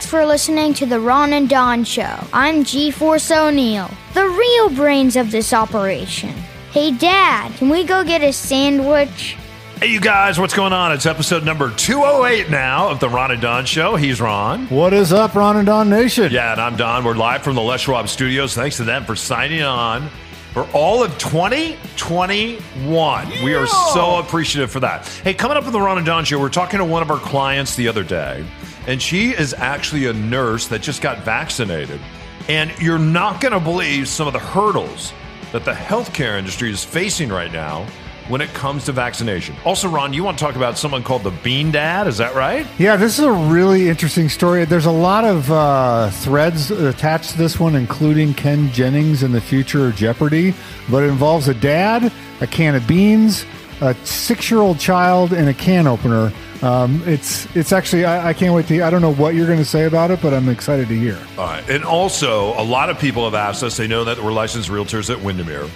[0.00, 2.16] Thanks for listening to the Ron and Don Show.
[2.32, 6.30] I'm G Force O'Neill, the real brains of this operation.
[6.72, 9.36] Hey, Dad, can we go get a sandwich?
[9.78, 10.92] Hey, you guys, what's going on?
[10.92, 13.96] It's episode number 208 now of the Ron and Don Show.
[13.96, 14.68] He's Ron.
[14.68, 16.32] What is up, Ron and Don Nation?
[16.32, 17.04] Yeah, and I'm Don.
[17.04, 18.54] We're live from the Les Schwab studios.
[18.54, 20.08] Thanks to them for signing on
[20.52, 23.28] for all of 2021.
[23.44, 25.06] We are so appreciative for that.
[25.06, 27.18] Hey, coming up with the Ron and Don Show, we're talking to one of our
[27.18, 28.44] clients the other day,
[28.86, 32.00] and she is actually a nurse that just got vaccinated.
[32.48, 35.12] And you're not going to believe some of the hurdles
[35.52, 37.86] that the healthcare industry is facing right now
[38.30, 39.54] when it comes to vaccination.
[39.64, 42.06] Also, Ron, you want to talk about someone called the Bean Dad?
[42.06, 42.66] Is that right?
[42.78, 44.64] Yeah, this is a really interesting story.
[44.64, 49.40] There's a lot of uh, threads attached to this one, including Ken Jennings and the
[49.40, 50.54] future of Jeopardy.
[50.88, 53.44] But it involves a dad, a can of beans,
[53.80, 56.32] a six-year-old child, and a can opener.
[56.62, 58.82] Um, it's it's actually I, I can't wait to.
[58.82, 61.18] I don't know what you're going to say about it, but I'm excited to hear.
[61.38, 61.68] All right.
[61.70, 65.08] And also, a lot of people have asked us, they know that we're licensed realtors
[65.08, 65.68] at Windermere,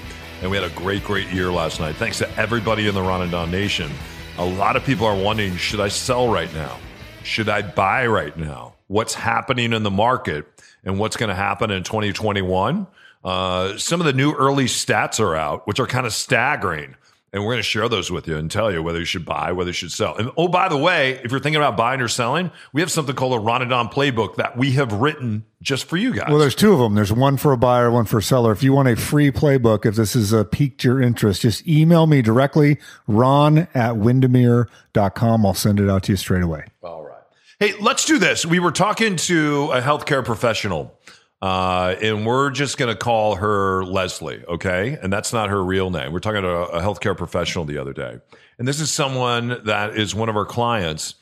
[0.45, 1.97] and we had a great, great year last night.
[1.97, 3.91] Thanks to everybody in the Ron and Don Nation.
[4.37, 6.79] A lot of people are wondering should I sell right now?
[7.23, 8.75] Should I buy right now?
[8.89, 10.45] What's happening in the market
[10.85, 12.87] and what's going to happen in 2021?
[13.25, 16.95] Uh, some of the new early stats are out, which are kind of staggering.
[17.35, 19.51] And we're going to share those with you and tell you whether you should buy,
[19.51, 20.15] whether you should sell.
[20.15, 23.17] And oh, by the way, if you're thinking about buying or selling, we have something
[23.17, 26.29] called a Ron and Don playbook that we have written just for you guys.
[26.29, 26.95] Well, there's two of them.
[26.95, 28.53] There's one for a buyer, one for a seller.
[28.53, 32.07] If you want a free playbook, if this has uh, piqued your interest, just email
[32.07, 35.45] me directly, ron at windermere.com.
[35.45, 36.67] I'll send it out to you straight away.
[36.85, 37.19] All right.
[37.59, 38.47] Hey, let's do this.
[38.47, 40.97] We were talking to a healthcare professional,
[41.43, 44.99] uh, and we're just going to call her Leslie, okay?
[45.03, 46.13] And that's not her real name.
[46.13, 48.19] We're talking to a, healthcare professional the other day.
[48.59, 51.15] And this is someone that is one of our clients,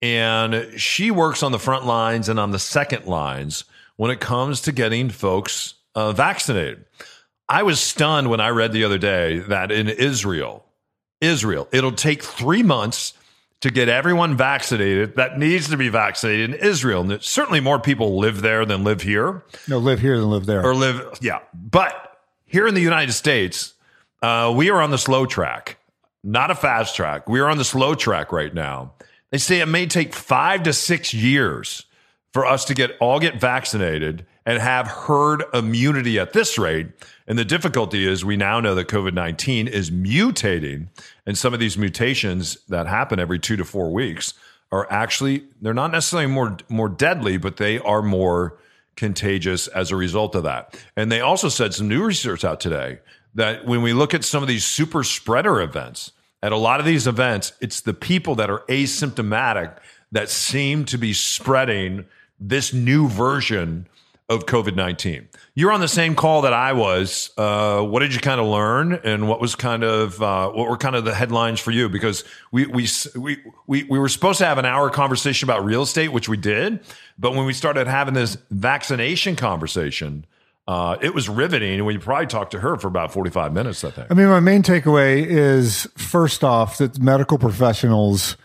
[0.00, 3.64] and she works on the front lines and on the second lines
[3.96, 6.84] when it comes to getting folks uh, vaccinated.
[7.48, 10.64] I was stunned when I read the other day that in Israel,
[11.20, 13.14] Israel, it'll take three months
[13.60, 17.00] to get everyone vaccinated that needs to be vaccinated in Israel.
[17.10, 20.62] And certainly more people live there than live here No, live here than live there.
[20.64, 21.38] or live, yeah.
[21.54, 23.72] But here in the United States,
[24.22, 25.78] uh, we are on the slow track,
[26.22, 27.28] not a fast track.
[27.28, 28.92] We are on the slow track right now.
[29.30, 31.84] They say it may take five to six years
[32.32, 36.88] for us to get all get vaccinated and have herd immunity at this rate.
[37.26, 40.88] And the difficulty is we now know that COVID 19 is mutating,
[41.26, 44.34] and some of these mutations that happen every two to four weeks
[44.70, 48.58] are actually, they're not necessarily more, more deadly, but they are more
[48.96, 50.78] contagious as a result of that.
[50.96, 52.98] And they also said some new research out today
[53.34, 56.86] that when we look at some of these super spreader events, at a lot of
[56.86, 59.76] these events, it's the people that are asymptomatic
[60.12, 62.04] that seem to be spreading
[62.38, 63.86] this new version
[64.28, 65.28] of COVID 19.
[65.54, 67.30] You're on the same call that I was.
[67.36, 70.78] Uh, what did you kind of learn, and what was kind of uh, what were
[70.78, 71.88] kind of the headlines for you?
[71.88, 75.82] Because we, we we we we were supposed to have an hour conversation about real
[75.82, 76.80] estate, which we did,
[77.18, 80.24] but when we started having this vaccination conversation,
[80.66, 83.84] uh, it was riveting, and we probably talked to her for about 45 minutes.
[83.84, 84.10] I think.
[84.10, 88.38] I mean, my main takeaway is first off that medical professionals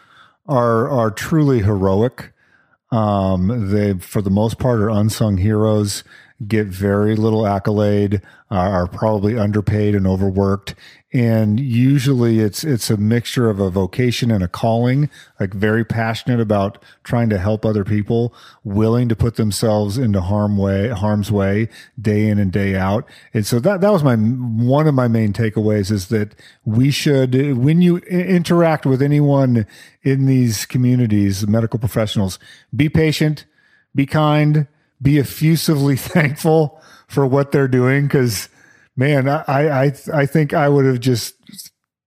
[0.46, 2.34] are are truly heroic.
[2.92, 6.04] Um, they, for the most part, are unsung heroes.
[6.48, 8.22] Get very little accolade.
[8.52, 10.74] Are, probably underpaid and overworked.
[11.14, 15.08] And usually, it's it's a mixture of a vocation and a calling.
[15.40, 18.34] Like very passionate about trying to help other people,
[18.64, 21.70] willing to put themselves into harm way harm's way
[22.02, 23.06] day in and day out.
[23.36, 26.34] And so that that was my one of my main takeaways is that
[26.66, 29.68] we should when you interact with anyone
[30.02, 32.40] in these communities, medical professionals,
[32.76, 33.46] be patient,
[33.94, 34.66] be kind,
[35.00, 38.48] be effusively thankful for what they're doing because
[38.96, 41.36] man, I, I, I think I would have just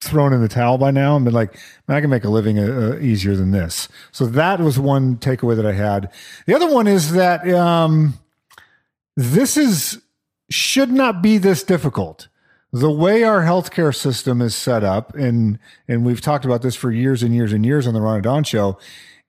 [0.02, 1.54] thrown in the towel by now and been like,
[1.86, 3.88] man, I can make a living uh, uh, easier than this.
[4.10, 6.10] So that was one takeaway that I had.
[6.46, 8.14] The other one is that um,
[9.16, 10.02] this is
[10.50, 12.28] should not be this difficult.
[12.72, 15.58] The way our healthcare system is set up, and
[15.88, 18.24] and we've talked about this for years and years and years on the Ron and
[18.24, 18.78] Don show,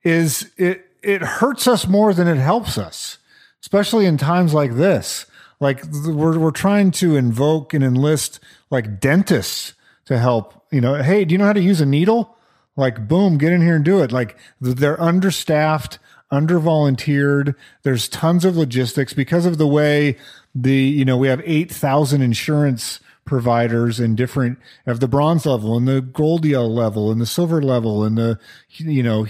[0.02, 3.18] is it it hurts us more than it helps us.
[3.64, 5.24] especially in times like this.
[5.60, 8.40] Like we're we're trying to invoke and enlist
[8.70, 9.74] like dentists
[10.06, 10.54] to help.
[10.70, 12.36] You know, hey, do you know how to use a needle?
[12.76, 14.10] Like, boom, get in here and do it.
[14.10, 15.98] Like they're understaffed,
[16.30, 17.54] under volunteered.
[17.82, 20.16] There's tons of logistics because of the way
[20.54, 25.76] the you know we have eight thousand insurance providers in different of the bronze level
[25.76, 28.38] and the gold level and the silver level and the
[28.76, 29.26] you know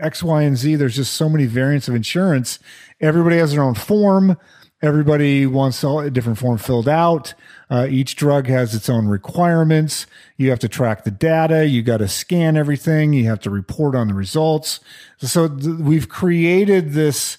[0.00, 0.76] X, Y, and Z.
[0.76, 2.58] There's just so many variants of insurance.
[3.00, 4.36] Everybody has their own form.
[4.82, 7.34] Everybody wants a different form filled out.
[7.70, 10.06] Uh, each drug has its own requirements.
[10.36, 11.66] You have to track the data.
[11.66, 13.12] You got to scan everything.
[13.12, 14.80] You have to report on the results.
[15.18, 17.38] So th- we've created this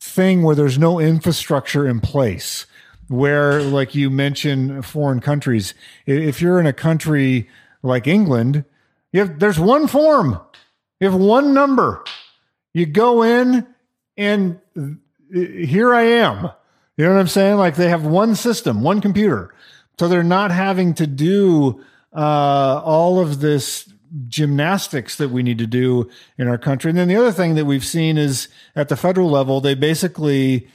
[0.00, 2.64] thing where there's no infrastructure in place.
[3.08, 5.74] Where, like you mentioned, foreign countries.
[6.06, 7.50] If you're in a country
[7.82, 8.64] like England,
[9.12, 10.40] you have there's one form.
[11.00, 12.02] You have one number.
[12.72, 13.66] You go in,
[14.16, 14.86] and uh,
[15.34, 16.50] here I am.
[16.96, 17.56] You know what I'm saying?
[17.56, 19.54] Like they have one system, one computer.
[19.98, 21.82] So they're not having to do
[22.14, 23.92] uh, all of this
[24.28, 26.90] gymnastics that we need to do in our country.
[26.90, 30.68] And then the other thing that we've seen is at the federal level, they basically,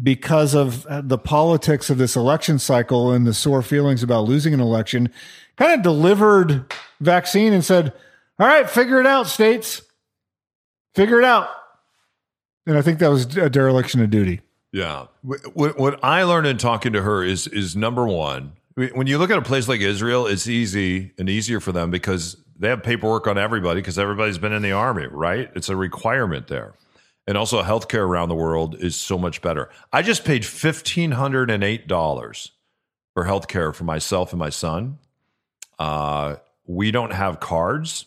[0.00, 4.60] because of the politics of this election cycle and the sore feelings about losing an
[4.60, 5.10] election,
[5.56, 7.92] kind of delivered vaccine and said,
[8.38, 9.82] all right, figure it out, states.
[10.94, 11.48] Figure it out.
[12.66, 14.40] And I think that was a dereliction of duty.
[14.74, 15.06] Yeah.
[15.22, 19.30] What, what I learned in talking to her is is number one, when you look
[19.30, 23.28] at a place like Israel, it's easy and easier for them because they have paperwork
[23.28, 25.48] on everybody because everybody's been in the army, right?
[25.54, 26.74] It's a requirement there.
[27.24, 29.70] And also, healthcare around the world is so much better.
[29.92, 32.50] I just paid $1,508
[33.14, 34.98] for healthcare for myself and my son.
[35.78, 36.34] Uh,
[36.66, 38.06] we don't have cards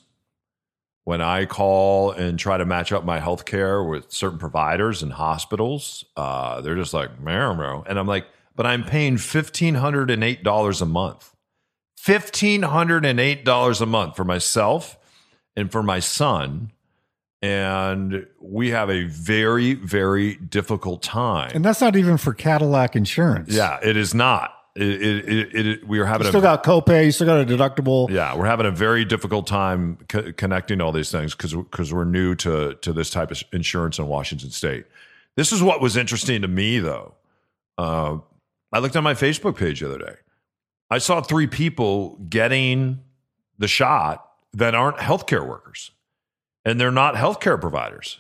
[1.07, 5.13] when I call and try to match up my health care with certain providers and
[5.13, 7.86] hospitals, uh, they're just like, meow.
[7.88, 8.27] And I'm like,
[8.57, 11.33] but I'm paying $1,508 a month.
[12.01, 14.98] $1,508 a month for myself
[15.56, 16.74] and for my son.
[17.42, 21.51] And we have a very, very difficult time.
[21.54, 23.54] And that's not even for Cadillac insurance.
[23.54, 24.56] yeah, it is not.
[24.77, 27.39] It, it, it, it, we are having You a still got copay, you still got
[27.41, 28.09] a deductible.
[28.09, 32.03] yeah, we're having a very difficult time co- connecting all these things because because we're
[32.06, 34.85] new to to this type of insurance in Washington State.
[35.35, 37.15] This is what was interesting to me, though.
[37.77, 38.18] Uh,
[38.71, 40.15] I looked on my Facebook page the other day.
[40.89, 43.00] I saw three people getting
[43.57, 45.91] the shot that aren't healthcare workers,
[46.65, 48.19] and they're not healthcare providers.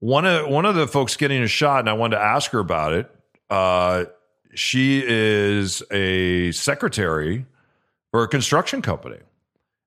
[0.00, 2.58] One of one of the folks getting a shot, and I wanted to ask her
[2.58, 3.10] about it.
[3.48, 4.06] Uh,
[4.58, 7.46] she is a secretary
[8.10, 9.18] for a construction company.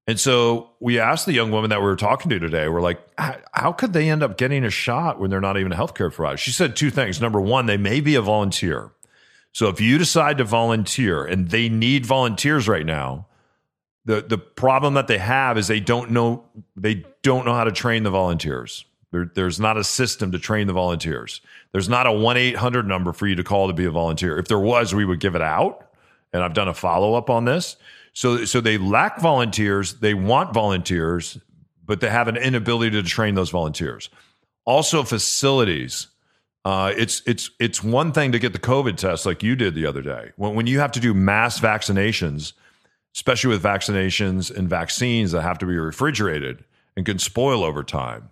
[0.08, 3.00] And so we asked the young woman that we were talking to today, we're like,
[3.18, 6.38] how could they end up getting a shot when they're not even a healthcare provider?
[6.38, 7.22] She said two things.
[7.22, 8.92] Number one, they may be a volunteer.
[9.52, 13.28] So if you decide to volunteer and they need volunteers right now,
[14.06, 16.44] the the problem that they have is they don't know
[16.76, 18.86] they don't know how to train the volunteers.
[19.12, 21.42] There, there's not a system to train the volunteers.
[21.72, 24.38] There's not a one eight hundred number for you to call to be a volunteer.
[24.38, 25.88] If there was, we would give it out.
[26.32, 27.76] And I've done a follow up on this.
[28.14, 29.96] So so they lack volunteers.
[29.96, 31.40] They want volunteers,
[31.86, 34.10] but they have an inability to train those volunteers.
[34.66, 36.08] Also, facilities.
[36.66, 39.86] Uh, it's it's it's one thing to get the COVID test like you did the
[39.88, 40.32] other day.
[40.36, 42.54] When when you have to do mass vaccinations,
[43.16, 46.64] especially with vaccinations and vaccines that have to be refrigerated
[46.96, 48.30] and can spoil over time.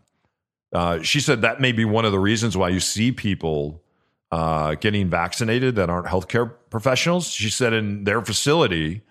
[0.74, 3.82] Uh, she said that may be one of the reasons why you see people
[4.32, 7.30] uh, getting vaccinated that aren't healthcare professionals.
[7.30, 9.02] She said in their facility,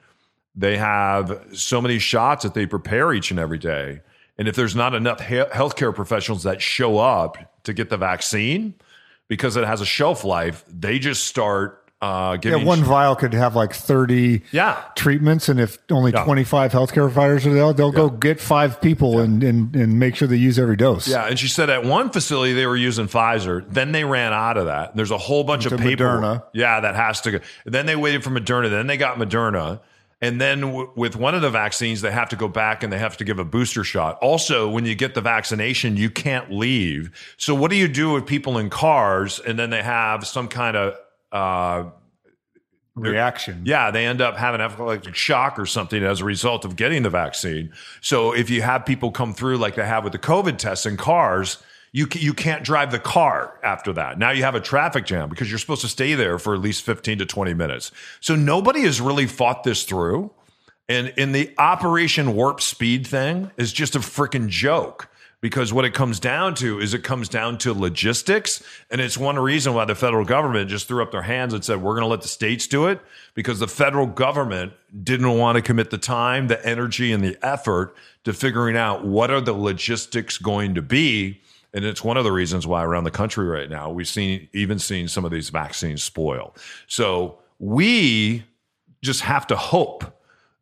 [0.54, 4.00] they have so many shots that they prepare each and every day.
[4.38, 8.74] And if there's not enough he- healthcare professionals that show up to get the vaccine,
[9.28, 13.56] because it has a shelf life, they just start uh, Yeah, one vial could have
[13.56, 15.48] like 30 yeah, treatments.
[15.48, 16.24] And if only Yeah.
[16.24, 20.28] 25 healthcare providers are there, they'll go get five people and, and, and make sure
[20.28, 21.08] they use every dose.
[21.08, 23.64] Yeah, and she said at one facility they were using Pfizer.
[23.68, 24.94] Then they ran out of that.
[24.94, 26.20] There's a whole bunch of paperwork.
[26.22, 26.42] Moderna.
[26.52, 27.38] Yeah, that has to go.
[27.64, 28.68] Then they waited for Moderna.
[28.70, 29.80] Then they got Moderna.
[30.22, 32.98] And then w- with one of the vaccines, they have to go back and they
[32.98, 34.16] have to give a booster shot.
[34.22, 37.10] Also, when you get the vaccination, you can't leave.
[37.36, 40.74] So what do you do with people in cars and then they have some kind
[40.74, 40.94] of
[41.36, 41.90] uh,
[42.94, 43.62] Reaction.
[43.66, 47.10] yeah, they end up having anaphylactic shock or something as a result of getting the
[47.10, 47.72] vaccine.
[48.00, 50.96] So if you have people come through like they have with the COVID tests in
[50.96, 51.58] cars,
[51.92, 54.18] you you can't drive the car after that.
[54.18, 56.84] Now you have a traffic jam because you're supposed to stay there for at least
[56.84, 57.92] 15 to 20 minutes.
[58.20, 60.30] So nobody has really fought this through.
[60.88, 65.10] And in the Operation Warp Speed thing is just a freaking joke.
[65.40, 68.62] Because what it comes down to is it comes down to logistics.
[68.90, 71.82] And it's one reason why the federal government just threw up their hands and said,
[71.82, 73.00] we're going to let the states do it
[73.34, 74.72] because the federal government
[75.04, 79.30] didn't want to commit the time, the energy, and the effort to figuring out what
[79.30, 81.40] are the logistics going to be.
[81.74, 84.78] And it's one of the reasons why around the country right now, we've seen even
[84.78, 86.54] seen some of these vaccines spoil.
[86.86, 88.44] So we
[89.02, 90.04] just have to hope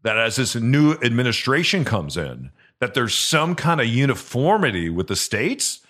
[0.03, 2.51] that as this new administration comes in,
[2.81, 5.81] that there's some kind of uniformity with the states.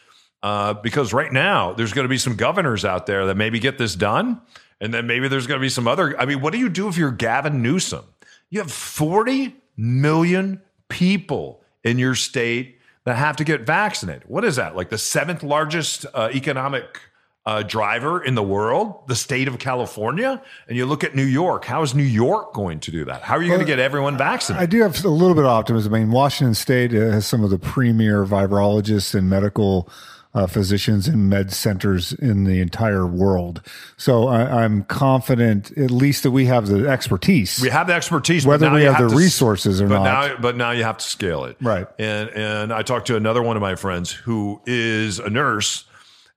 [0.42, 3.78] Uh, because right now there's going to be some governors out there that maybe get
[3.78, 4.38] this done,
[4.78, 6.20] and then maybe there's going to be some other.
[6.20, 8.04] I mean, what do you do if you're Gavin Newsom?
[8.50, 10.60] You have 40 million
[10.90, 14.24] people in your state that have to get vaccinated.
[14.26, 14.76] What is that?
[14.76, 17.00] Like the seventh largest uh, economic
[17.46, 21.64] uh, driver in the world, the state of California, and you look at New York.
[21.64, 23.22] How is New York going to do that?
[23.22, 24.62] How are you going to get everyone vaccinated?
[24.62, 25.92] I do have a little bit of optimism.
[25.94, 29.90] I mean, Washington State has some of the premier virologists and medical
[30.34, 33.60] uh, physicians and med centers in the entire world.
[33.96, 37.60] So I, am confident, at least, that we have the expertise.
[37.60, 40.04] We have the expertise, whether we have, have the resources or but not.
[40.04, 41.86] Now, but now you have to scale it, right?
[41.98, 45.84] And and I talked to another one of my friends who is a nurse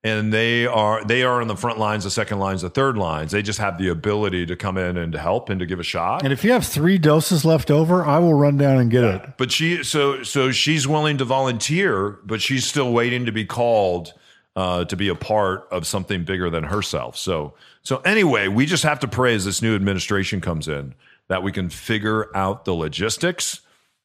[0.08, 3.32] and they are they are on the front lines, the second lines, the third lines.
[3.32, 5.84] They just have the ability to come in and to help and to give a
[5.84, 6.24] shot.
[6.24, 9.16] And if you have three doses left over, I will run down and get yeah.
[9.16, 9.38] it.
[9.38, 14.14] But she so so she's willing to volunteer, but she's still waiting to be called
[14.56, 17.18] uh, to be a part of something bigger than herself.
[17.18, 20.96] So so anyway, we just have to pray as this new administration comes in
[21.28, 23.62] that we can figure out the logistics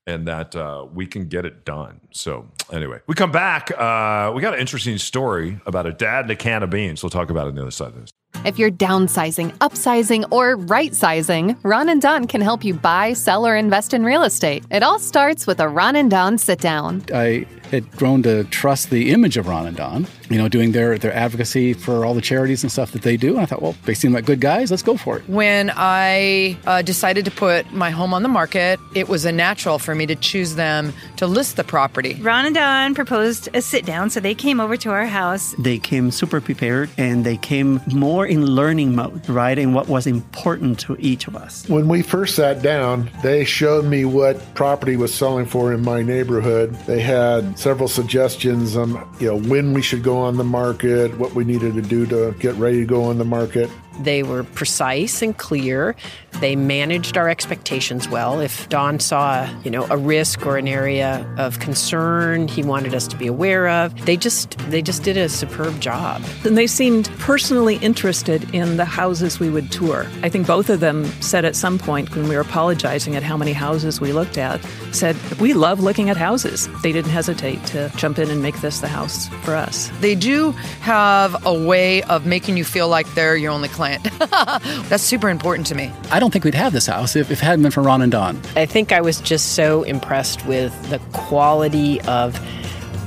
[0.06, 2.00] and that uh, we can get it done.
[2.10, 3.70] So, anyway, we come back.
[3.70, 7.02] Uh, we got an interesting story about a dad and a can of beans.
[7.02, 8.12] We'll talk about it on the other side of this.
[8.44, 13.46] If you're downsizing, upsizing, or right sizing, Ron and Don can help you buy, sell,
[13.46, 14.64] or invest in real estate.
[14.70, 17.04] It all starts with a Ron and Don sit down.
[17.14, 20.98] I had grown to trust the image of Ron and Don, you know, doing their,
[20.98, 23.30] their advocacy for all the charities and stuff that they do.
[23.30, 24.70] And I thought, well, they seem like good guys.
[24.70, 25.28] Let's go for it.
[25.28, 29.78] When I uh, decided to put my home on the market, it was a natural
[29.78, 32.14] for me to choose them to list the property.
[32.20, 35.54] Ron and Don proposed a sit down, so they came over to our house.
[35.58, 39.58] They came super prepared and they came more in learning mode, right?
[39.58, 41.66] And what was important to each of us.
[41.68, 46.02] When we first sat down, they showed me what property was selling for in my
[46.02, 46.74] neighborhood.
[46.86, 48.90] They had several suggestions on
[49.20, 52.32] you know when we should go on the market, what we needed to do to
[52.40, 53.70] get ready to go on the market.
[54.00, 55.94] They were precise and clear.
[56.40, 58.40] They managed our expectations well.
[58.40, 63.06] If Don saw, you know, a risk or an area of concern he wanted us
[63.08, 66.22] to be aware of, they just they just did a superb job.
[66.44, 70.06] And they seemed personally interested in the houses we would tour.
[70.22, 73.36] I think both of them said at some point when we were apologizing at how
[73.36, 74.60] many houses we looked at,
[74.92, 78.80] said, "We love looking at houses." They didn't hesitate to jump in and make this
[78.80, 79.90] the house for us.
[80.00, 84.04] They do have a way of making you feel like they're your only client client.
[84.88, 85.90] That's super important to me.
[86.12, 88.12] I don't think we'd have this house if, if it hadn't been for Ron and
[88.12, 88.40] Don.
[88.54, 92.38] I think I was just so impressed with the quality of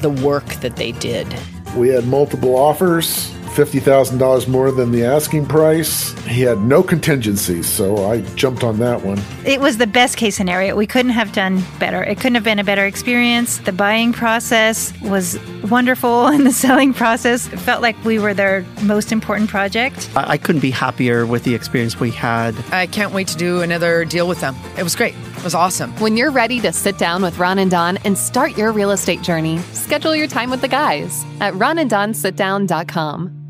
[0.02, 1.34] the work that they did.
[1.78, 6.12] We had multiple offers $50,000 more than the asking price.
[6.26, 9.22] He had no contingencies, so I jumped on that one.
[9.46, 10.76] It was the best case scenario.
[10.76, 12.04] We couldn't have done better.
[12.04, 13.60] It couldn't have been a better experience.
[13.60, 19.14] The buying process was wonderful, and the selling process felt like we were their most
[19.14, 20.10] important project.
[20.16, 22.56] I couldn't be happier with the experience we had.
[22.74, 24.56] I can't wait to do another deal with them.
[24.78, 25.16] It was great.
[25.38, 25.94] It was awesome.
[26.00, 29.22] When you're ready to sit down with Ron and Don and start your real estate
[29.22, 33.45] journey, schedule your time with the guys at ronanddonsitdown.com.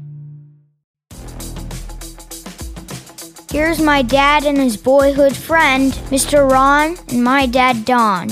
[3.55, 6.51] Here's my dad and his boyhood friend, Mr.
[6.51, 8.29] Ron, and my dad, Don.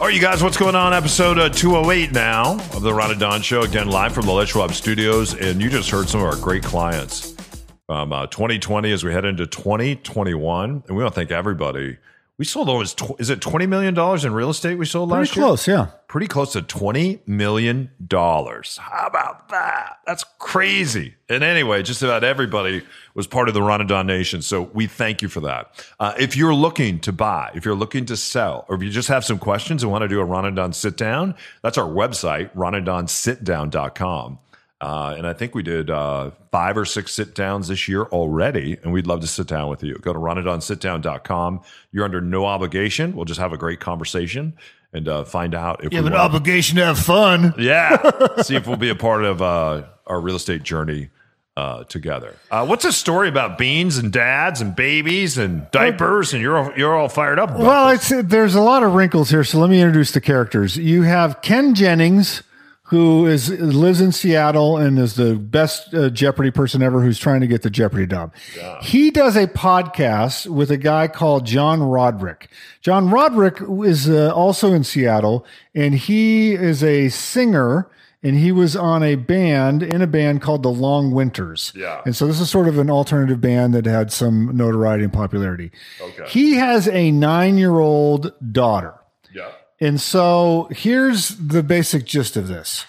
[0.00, 0.94] All right, you guys, what's going on?
[0.94, 4.48] Episode uh, 208 now of the Ron and Don Show, again, live from the Les
[4.48, 5.34] Schwab Studios.
[5.34, 7.36] And you just heard some of our great clients
[7.84, 10.84] from uh, 2020 as we head into 2021.
[10.88, 11.98] And we want to thank everybody
[12.38, 15.36] we sold almost, tw- is it $20 million in real estate we sold Pretty last
[15.36, 15.42] year?
[15.42, 15.86] Pretty close, yeah.
[16.06, 17.90] Pretty close to $20 million.
[18.08, 19.98] How about that?
[20.06, 21.16] That's crazy.
[21.28, 22.82] And anyway, just about everybody
[23.14, 24.40] was part of the Ron and Don Nation.
[24.40, 25.84] So we thank you for that.
[25.98, 29.08] Uh, if you're looking to buy, if you're looking to sell, or if you just
[29.08, 31.88] have some questions and want to do a Ron and Don sit down, that's our
[31.88, 34.38] website, ronanddonsitdown.com.
[34.80, 38.78] Uh, and I think we did uh, five or six sit downs this year already,
[38.82, 39.98] and we'd love to sit down with you.
[39.98, 41.62] Go to ronanddonsitdown.com.
[41.90, 43.16] You're under no obligation.
[43.16, 44.56] We'll just have a great conversation
[44.92, 47.54] and uh, find out if you have an obligation to have fun.
[47.58, 47.98] Yeah.
[48.42, 51.10] See if we'll be a part of uh, our real estate journey
[51.56, 52.36] uh, together.
[52.50, 56.32] Uh, what's a story about beans and dads and babies and diapers?
[56.32, 57.58] And you're all, you're all fired up.
[57.58, 60.76] Well, it's there's a lot of wrinkles here, so let me introduce the characters.
[60.76, 62.42] You have Ken Jennings,
[62.88, 67.42] who is lives in Seattle and is the best uh, Jeopardy person ever, who's trying
[67.42, 68.34] to get the Jeopardy job.
[68.80, 72.48] He does a podcast with a guy called John Roderick.
[72.80, 77.90] John Roderick is uh, also in Seattle, and he is a singer.
[78.20, 81.72] And he was on a band in a band called the Long Winters.
[81.76, 82.02] Yeah.
[82.04, 85.70] And so this is sort of an alternative band that had some notoriety and popularity.
[86.00, 86.24] Okay.
[86.26, 88.94] He has a nine year old daughter.
[89.32, 89.52] Yeah.
[89.80, 92.84] And so here's the basic gist of this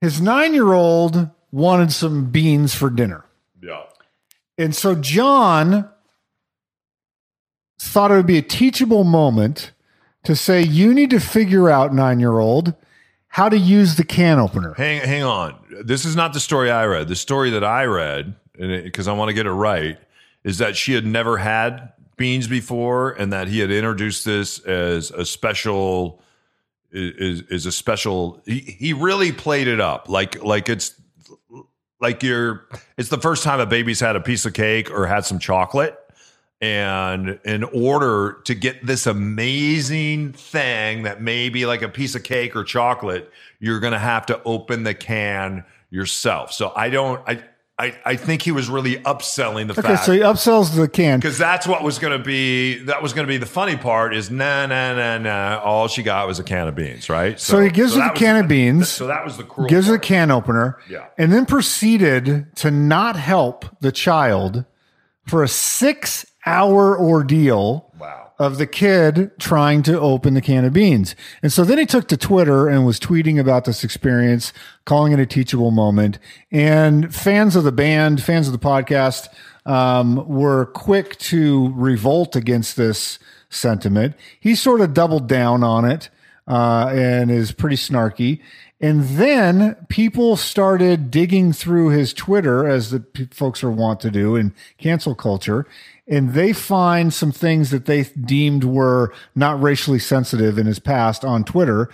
[0.00, 3.24] his nine year old wanted some beans for dinner.
[3.62, 3.84] Yeah.
[4.58, 5.88] And so John
[7.78, 9.72] thought it would be a teachable moment
[10.24, 12.74] to say, you need to figure out, nine year old,
[13.28, 14.74] how to use the can opener.
[14.74, 15.54] Hang, hang on.
[15.84, 17.08] This is not the story I read.
[17.08, 19.98] The story that I read, because I want to get it right,
[20.44, 25.10] is that she had never had beans before, and that he had introduced this as
[25.10, 26.20] a special.
[26.92, 28.40] Is is a special?
[28.46, 30.94] He, he really played it up like like it's
[32.00, 32.68] like you're.
[32.96, 35.98] It's the first time a baby's had a piece of cake or had some chocolate.
[36.60, 42.22] And in order to get this amazing thing that may be like a piece of
[42.22, 46.52] cake or chocolate, you're going to have to open the can yourself.
[46.52, 47.42] So I don't, I,
[47.76, 51.18] I, I think he was really upselling the Okay, fact so he upsells the can.
[51.18, 54.14] because that's what was going to be, that was going to be the funny part
[54.14, 55.58] is nah, nah, nah, nah.
[55.58, 57.38] All she got was a can of beans, right?
[57.40, 58.88] So, he gives her that the was can of beans.
[58.88, 60.78] So that was the cruel gives her the can opener.
[60.88, 61.06] Yeah.
[61.18, 64.64] And then proceeded to not help the child
[65.26, 67.83] for a six hour ordeal
[68.38, 71.14] of the kid trying to open the can of beans.
[71.42, 74.52] And so then he took to Twitter and was tweeting about this experience,
[74.84, 76.18] calling it a teachable moment.
[76.50, 79.28] And fans of the band, fans of the podcast,
[79.66, 83.18] um, were quick to revolt against this
[83.50, 84.14] sentiment.
[84.40, 86.10] He sort of doubled down on it
[86.48, 88.40] uh, and is pretty snarky.
[88.80, 94.36] And then people started digging through his Twitter, as the folks are wont to do
[94.36, 95.66] in cancel culture,
[96.06, 101.24] and they find some things that they deemed were not racially sensitive in his past
[101.24, 101.90] on Twitter.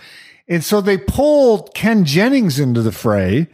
[0.47, 3.47] And so they pulled Ken Jennings into the fray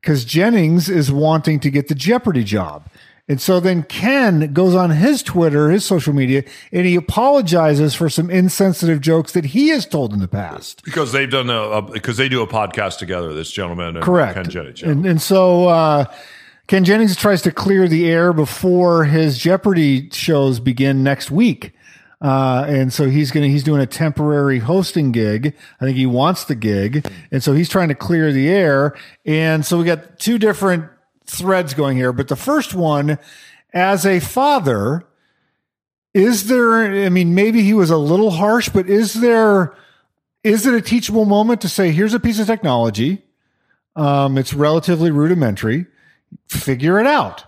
[0.00, 2.88] because Jennings is wanting to get the Jeopardy job.
[3.26, 8.10] And so then Ken goes on his Twitter, his social media, and he apologizes for
[8.10, 10.84] some insensitive jokes that he has told in the past.
[10.84, 13.32] because they've done a, because they do a podcast together.
[13.32, 14.34] This gentleman, and Correct.
[14.34, 14.82] Ken Jennings.
[14.82, 16.04] And, and so uh,
[16.66, 21.72] Ken Jennings tries to clear the air before his Jeopardy shows begin next week.
[22.22, 25.54] Uh, and so he's gonna he's doing a temporary hosting gig.
[25.78, 28.96] I think he wants the gig, and so he's trying to clear the air.
[29.26, 30.86] And so we got two different
[31.26, 32.14] threads going here.
[32.14, 33.18] But the first one,
[33.74, 35.04] as a father,
[36.14, 37.04] is there?
[37.04, 39.74] I mean, maybe he was a little harsh, but is there?
[40.42, 43.22] Is it a teachable moment to say, here's a piece of technology?
[43.96, 45.86] Um, it's relatively rudimentary.
[46.48, 47.44] Figure it out.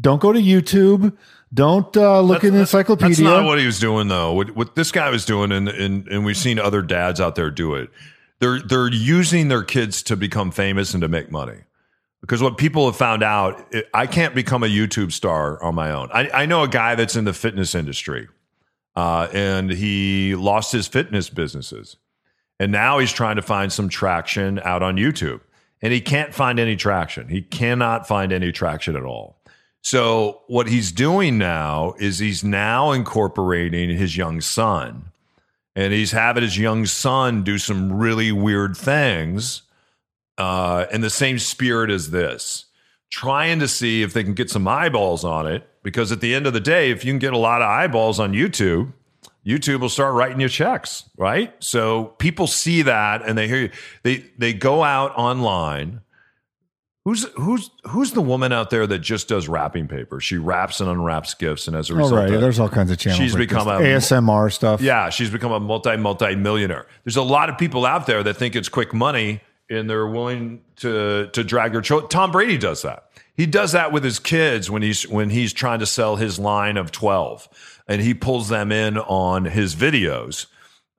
[0.00, 1.16] Don't go to YouTube.
[1.52, 3.08] Don't uh, look in the encyclopedia.
[3.08, 4.32] That's not what he was doing, though.
[4.32, 7.50] What, what this guy was doing, and, and and we've seen other dads out there
[7.50, 7.90] do it.
[8.38, 11.60] They're they're using their kids to become famous and to make money.
[12.20, 15.92] Because what people have found out, it, I can't become a YouTube star on my
[15.92, 16.10] own.
[16.12, 18.28] I, I know a guy that's in the fitness industry,
[18.96, 21.96] uh, and he lost his fitness businesses,
[22.60, 25.40] and now he's trying to find some traction out on YouTube,
[25.82, 27.28] and he can't find any traction.
[27.28, 29.38] He cannot find any traction at all.
[29.80, 35.12] So what he's doing now is he's now incorporating his young son,
[35.76, 39.62] and he's having his young son do some really weird things
[40.36, 42.66] uh, in the same spirit as this,
[43.10, 45.68] trying to see if they can get some eyeballs on it.
[45.84, 48.20] Because at the end of the day, if you can get a lot of eyeballs
[48.20, 48.92] on YouTube,
[49.48, 51.54] YouTube will start writing you checks, right?
[51.60, 53.70] So people see that and they hear you.
[54.02, 56.00] They they go out online.
[57.04, 60.20] Who's who's who's the woman out there that just does wrapping paper?
[60.20, 62.34] She wraps and unwraps gifts, and as a Oh, result, right.
[62.34, 63.18] of- There's all kinds of channels.
[63.18, 64.82] She's like become a ASMR stuff.
[64.82, 66.86] yeah, she's become a multi multi millionaire.
[67.04, 70.60] There's a lot of people out there that think it's quick money and they're willing
[70.76, 72.10] to to drag their children.
[72.10, 73.04] Tom Brady does that.
[73.34, 76.76] He does that with his kids when he's when he's trying to sell his line
[76.76, 77.48] of 12
[77.88, 80.46] and he pulls them in on his videos.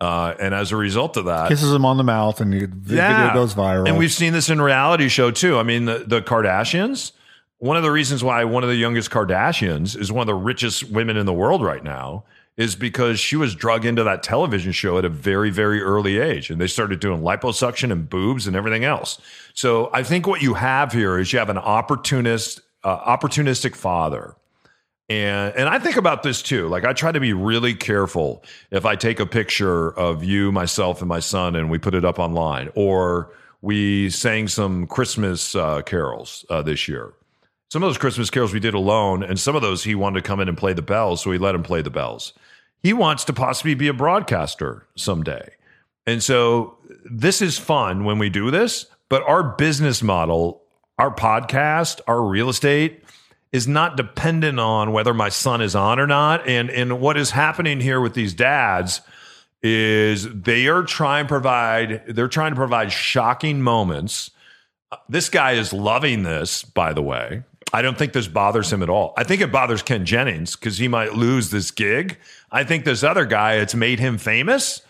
[0.02, 3.34] Uh, and as a result of that, Kisses him on the mouth, and the video
[3.34, 3.88] goes viral.
[3.88, 5.58] and we've seen this in reality show too.
[5.58, 7.12] I mean, the, the Kardashians.
[7.58, 10.90] One of the reasons why one of the youngest Kardashians is one of the richest
[10.90, 12.24] women in the world right now
[12.56, 16.50] is because she was drug into that television show at a very, very early age.
[16.50, 19.20] And they started doing liposuction and boobs and everything else.
[19.54, 24.36] So I think what you have here is you have an opportunist uh, opportunistic father.
[25.10, 26.68] And and I think about this too.
[26.68, 31.02] Like I try to be really careful if I take a picture of you, myself,
[31.02, 35.82] and my son, and we put it up online, or we sang some Christmas uh,
[35.82, 37.14] carols uh, this year.
[37.72, 40.28] Some of those Christmas carols we did alone, and some of those he wanted to
[40.28, 42.34] come in and play the bells, so we let him play the bells.
[42.82, 45.52] He wants to possibly be a broadcaster someday.
[46.08, 50.64] And so this is fun when we do this, but our business model,
[50.98, 53.04] our podcast, our real estate
[53.52, 56.48] is not dependent on whether my son is on or not.
[56.48, 59.02] And and what is happening here with these dads
[59.62, 64.32] is they are trying provide they're trying to provide shocking moments.
[65.08, 67.44] This guy is loving this, by the way.
[67.72, 69.14] I don't think this bothers him at all.
[69.16, 72.18] I think it bothers Ken Jennings because he might lose this gig.
[72.52, 74.82] I think this other guy, it's made him famous.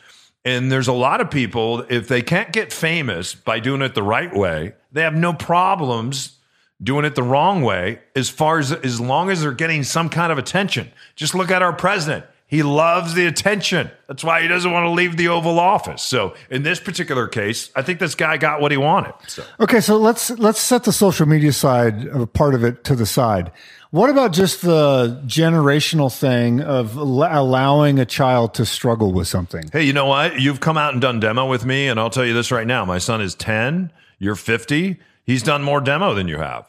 [0.45, 4.03] And there's a lot of people, if they can't get famous by doing it the
[4.03, 6.38] right way, they have no problems
[6.81, 10.31] doing it the wrong way as far as as long as they're getting some kind
[10.31, 10.91] of attention.
[11.15, 12.25] Just look at our president.
[12.45, 13.91] He loves the attention.
[14.07, 16.01] That's why he doesn't want to leave the Oval Office.
[16.01, 19.13] So in this particular case, I think this guy got what he wanted.
[19.27, 22.83] So Okay, so let's let's set the social media side of a part of it
[22.85, 23.51] to the side.
[23.91, 29.69] What about just the generational thing of al- allowing a child to struggle with something?
[29.71, 30.39] Hey, you know what?
[30.39, 32.85] You've come out and done demo with me, and I'll tell you this right now.
[32.85, 34.99] My son is 10, you're 50.
[35.29, 36.67] He's done more demo than you have.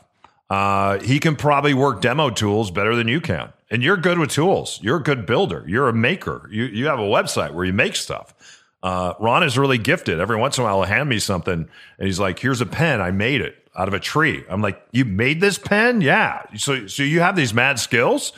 [0.50, 3.54] Uh, he can probably work demo tools better than you can.
[3.70, 4.78] And you're good with tools.
[4.82, 5.64] You're a good builder.
[5.66, 6.46] You're a maker.
[6.52, 8.34] You, you have a website where you make stuff.
[8.82, 10.20] Uh, Ron is really gifted.
[10.20, 11.54] Every once in a while, he'll hand me something,
[11.98, 13.00] and he's like, "Here's a pen.
[13.00, 16.02] I made it out of a tree." I'm like, "You made this pen?
[16.02, 18.34] Yeah." So, so you have these mad skills,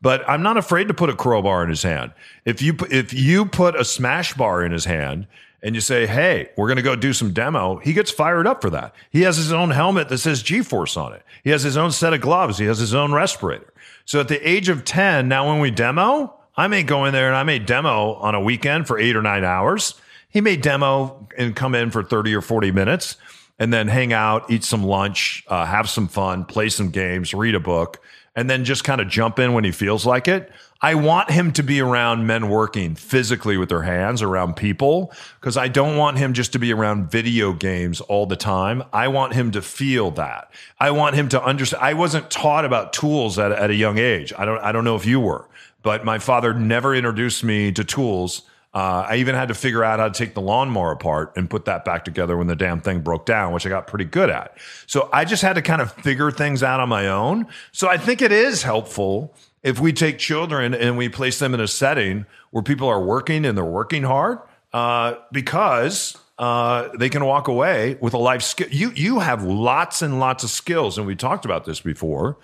[0.00, 2.12] but I'm not afraid to put a crowbar in his hand.
[2.46, 5.26] If you if you put a smash bar in his hand
[5.62, 8.60] and you say, "Hey, we're going to go do some demo," he gets fired up
[8.62, 8.94] for that.
[9.10, 11.22] He has his own helmet that says G-force on it.
[11.44, 12.58] He has his own set of gloves.
[12.58, 13.72] He has his own respirator.
[14.04, 17.26] So at the age of 10, now when we demo, I may go in there
[17.26, 19.94] and I may demo on a weekend for eight or nine hours.
[20.28, 23.16] He may demo and come in for 30 or 40 minutes
[23.58, 27.54] and then hang out, eat some lunch, uh, have some fun, play some games, read
[27.54, 28.02] a book,
[28.34, 30.50] and then just kind of jump in when he feels like it.
[30.80, 35.56] I want him to be around men working physically with their hands, around people, because
[35.56, 38.82] I don't want him just to be around video games all the time.
[38.92, 40.50] I want him to feel that.
[40.78, 41.82] I want him to understand.
[41.82, 44.32] I wasn't taught about tools at, at a young age.
[44.36, 45.48] I don't, I don't know if you were,
[45.82, 48.42] but my father never introduced me to tools.
[48.74, 51.64] Uh, I even had to figure out how to take the lawnmower apart and put
[51.64, 54.58] that back together when the damn thing broke down, which I got pretty good at.
[54.86, 57.46] So I just had to kind of figure things out on my own.
[57.72, 59.34] So I think it is helpful
[59.66, 63.44] if we take children and we place them in a setting where people are working
[63.44, 64.38] and they're working hard,
[64.72, 68.68] uh, because uh, they can walk away with a life skill.
[68.70, 72.38] You you have lots and lots of skills, and we talked about this before,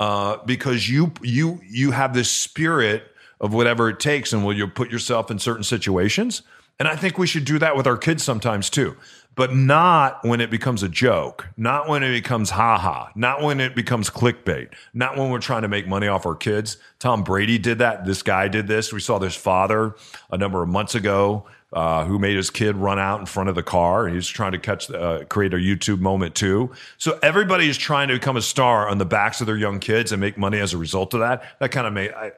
[0.00, 3.04] uh, because you you you have this spirit
[3.40, 6.42] of whatever it takes, and will you put yourself in certain situations.
[6.80, 8.96] And I think we should do that with our kids sometimes too,
[9.34, 13.74] but not when it becomes a joke, not when it becomes haha, not when it
[13.74, 16.76] becomes clickbait, not when we're trying to make money off our kids.
[16.98, 18.04] Tom Brady did that.
[18.04, 18.92] This guy did this.
[18.92, 19.96] We saw this father
[20.30, 23.56] a number of months ago uh, who made his kid run out in front of
[23.56, 24.06] the car.
[24.06, 26.70] He's trying to catch, uh, create a YouTube moment too.
[26.98, 30.12] So everybody is trying to become a star on the backs of their young kids
[30.12, 31.58] and make money as a result of that.
[31.58, 32.30] That kind of made I,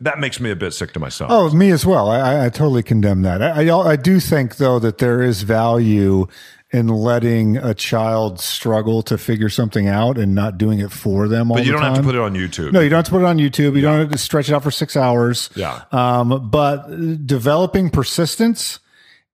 [0.00, 1.30] that makes me a bit sick to myself.
[1.32, 2.10] Oh, me as well.
[2.10, 3.42] I, I- totally condemn that.
[3.42, 6.26] I, I, I do think, though, that there is value
[6.70, 11.50] in letting a child struggle to figure something out and not doing it for them
[11.50, 12.72] all but you the don't have to put it on YouTube.
[12.72, 13.74] No, you don't have to put it on YouTube.
[13.74, 15.48] You don't have to stretch it out for six hours.
[15.54, 15.84] Yeah.
[15.92, 16.88] Um, but
[17.26, 18.80] developing persistence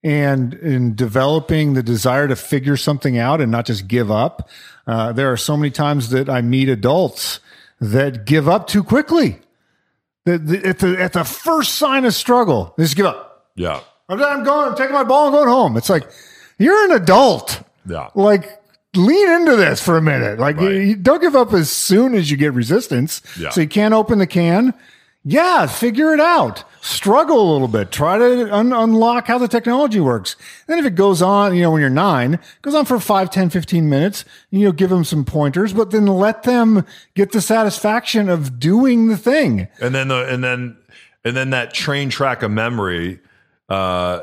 [0.04, 4.48] and in developing the desire to figure something out and not just give up.
[4.86, 7.40] Uh, there are so many times that I meet adults
[7.80, 9.40] that give up too quickly.
[10.24, 13.50] That that at the at the first sign of struggle, they just give up.
[13.56, 13.80] Yeah.
[14.08, 14.70] I'm, I'm going.
[14.70, 15.76] I'm taking my ball and going home.
[15.76, 16.08] It's like
[16.58, 17.62] you're an adult.
[17.86, 18.10] Yeah.
[18.14, 18.60] Like
[18.94, 20.38] lean into this for a minute.
[20.38, 23.22] Like you don't give up as soon as you get resistance.
[23.38, 23.50] Yeah.
[23.50, 24.74] So you can't open the can.
[25.24, 26.64] Yeah, figure it out.
[26.84, 27.90] Struggle a little bit.
[27.90, 30.36] Try to un- unlock how the technology works.
[30.66, 33.30] Then if it goes on, you know, when you're nine, it goes on for 5,
[33.30, 37.40] 10, 15 minutes, you know, give them some pointers, but then let them get the
[37.40, 39.66] satisfaction of doing the thing.
[39.80, 40.76] and then the and then
[41.24, 43.18] and then that train track of memory
[43.70, 44.20] uh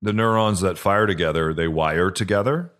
[0.00, 2.70] the neurons that fire together they wire together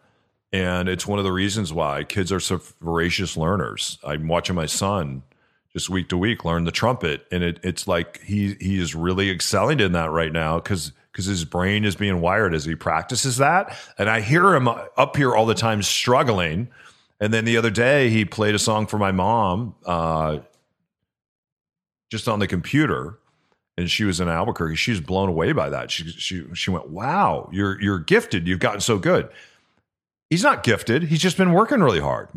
[0.52, 4.66] and it's one of the reasons why kids are so voracious learners i'm watching my
[4.66, 5.24] son
[5.72, 9.30] just week to week learn the trumpet and it, it's like he he is really
[9.30, 13.36] excelling in that right now because because his brain is being wired as he practices
[13.38, 16.68] that and i hear him up here all the time struggling
[17.20, 20.38] And then the other day, he played a song for my mom uh,
[22.10, 23.18] just on the computer.
[23.76, 24.76] And she was in Albuquerque.
[24.76, 25.90] She was blown away by that.
[25.90, 28.46] She, she, she went, Wow, you're, you're gifted.
[28.46, 29.28] You've gotten so good.
[30.30, 31.04] He's not gifted.
[31.04, 32.28] He's just been working really hard.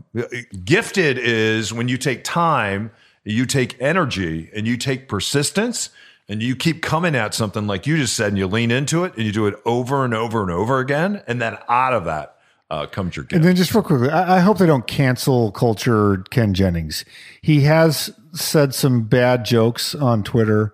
[0.66, 2.92] Gifted is when you take time,
[3.24, 5.90] you take energy, and you take persistence,
[6.28, 9.16] and you keep coming at something like you just said, and you lean into it,
[9.16, 11.22] and you do it over and over and over again.
[11.28, 12.38] And then out of that
[12.70, 13.34] uh, comes your gift.
[13.34, 17.06] And then just real quickly, I, I hope they don't cancel culture Ken Jennings.
[17.42, 20.74] He has said some bad jokes on Twitter.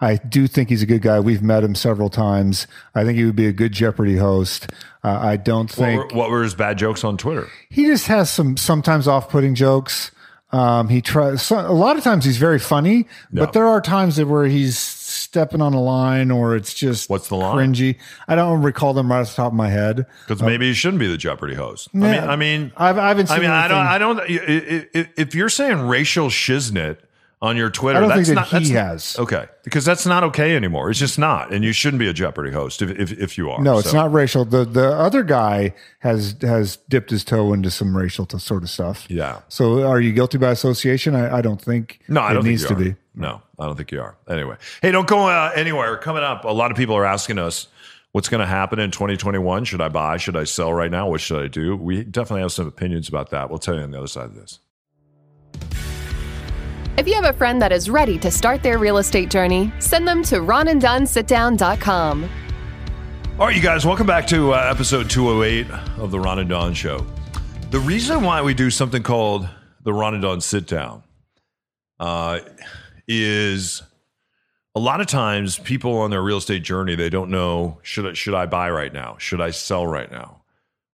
[0.00, 1.18] I do think he's a good guy.
[1.18, 2.66] We've met him several times.
[2.94, 4.70] I think he would be a good Jeopardy host.
[5.02, 7.48] Uh, I don't What think were, what were his bad jokes on Twitter?
[7.70, 10.10] he just has some sometimes off-putting jokes.
[10.50, 14.16] Um, he tries so, a lot of times he's very funny, but there are times
[14.16, 17.74] that where he's stepping on a line or it's just What's the line?
[17.74, 17.96] cringy.
[18.28, 20.06] I don't recall them right off the top of my head.
[20.26, 21.88] Because maybe he shouldn't be the Jeopardy host.
[21.94, 24.20] I mean, I mean, I've, I haven't I mean, I don't, anything- I don't.
[24.94, 26.96] i- i- If you're saying racial shiznit
[27.40, 28.50] on your Twitter, I don't that's think not.
[28.50, 29.18] that he that's, has.
[29.20, 30.90] Okay, because that's not okay anymore.
[30.90, 33.62] It's just not, and you shouldn't be a Jeopardy host if if, if you are.
[33.62, 34.44] No, it's So, not racial.
[34.44, 39.06] The the other guy has has dipped his toe into some racial sort of stuff.
[39.08, 39.40] Yeah.
[39.48, 41.14] So are you guilty by association?
[41.14, 42.00] I, I don't think.
[42.08, 42.94] No, I it don't needs think to you are.
[42.94, 43.00] be.
[43.14, 44.16] No, I don't think you are.
[44.28, 45.96] Anyway, hey, don't go uh, anywhere.
[45.96, 47.68] Coming up, a lot of people are asking us
[48.12, 49.64] what's going to happen in 2021.
[49.64, 50.16] Should I buy?
[50.16, 51.08] Should I sell right now?
[51.08, 51.76] What should I do?
[51.76, 53.48] We definitely have some opinions about that.
[53.50, 54.58] We'll tell you on the other side of this.
[56.98, 60.08] If you have a friend that is ready to start their real estate journey, send
[60.08, 62.28] them to ronanddonsitdown.com.
[63.38, 66.74] All right, you guys, welcome back to uh, episode 208 of the Ron and Don
[66.74, 67.06] Show.
[67.70, 69.48] The reason why we do something called
[69.84, 71.04] the Ron and Don Sit Down
[72.00, 72.40] uh,
[73.06, 73.80] is
[74.74, 78.12] a lot of times people on their real estate journey they don't know should I,
[78.14, 79.14] should I buy right now?
[79.20, 80.42] Should I sell right now?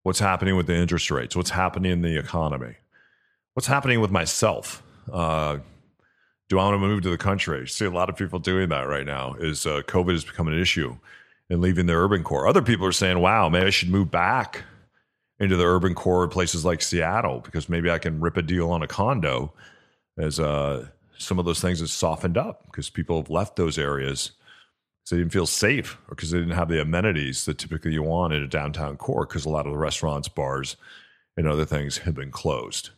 [0.03, 1.35] What's happening with the interest rates?
[1.35, 2.75] What's happening in the economy?
[3.55, 4.83] What's happening with myself?
[5.11, 5.61] Uh,
[6.49, 7.63] do I want to move to the country?
[7.63, 9.35] I see a lot of people doing that right now.
[9.35, 10.97] Is uh, COVID has become an issue
[11.51, 12.47] and leaving the urban core.
[12.47, 14.65] Other people are saying, "Wow, maybe I should move back
[15.41, 18.83] into the urban core, places like Seattle, because maybe I can rip a deal on
[18.83, 19.53] a condo."
[20.17, 20.87] As uh,
[21.19, 24.33] some of those things have softened up because people have left those areas
[25.01, 28.03] because they didn't feel safe or because they didn't have the amenities that typically you
[28.03, 30.77] want in a downtown core because a lot of the restaurants, bars,
[31.37, 32.91] and other things have been closed.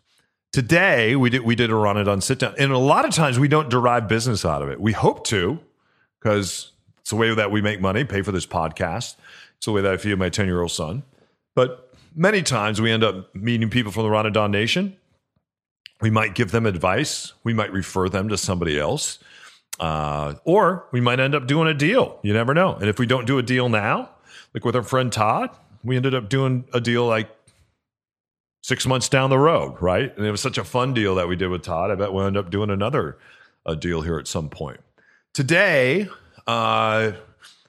[0.57, 3.11] Today we did we did a Ron and Don sit down, and a lot of
[3.11, 4.81] times we don't derive business out of it.
[4.81, 5.61] We hope to
[6.19, 9.17] because it's the way that we make money, pay for this podcast.
[9.59, 11.03] It's the way that I feed my ten year old son.
[11.55, 14.97] But many times we end up meeting people from the Ron and Don Nation.
[16.01, 17.35] We might give them advice.
[17.45, 19.19] We might refer them to somebody else.
[19.79, 22.19] Uh, or we might end up doing a deal.
[22.23, 22.77] You never know.
[22.77, 24.09] And if we don't do a deal now,
[24.55, 25.51] like with our friend Todd,
[25.85, 27.29] we ended up doing a deal like
[28.67, 30.13] six months down the road, right?
[30.17, 31.93] And it was such a fun deal that we did with Todd.
[31.93, 33.17] I bet we'll end up doing another
[33.65, 34.81] uh, deal here at some point.
[35.33, 36.09] Today,
[36.49, 37.13] uh,